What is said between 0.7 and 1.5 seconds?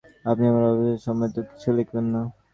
অভিপ্রায় সম্বন্ধে তো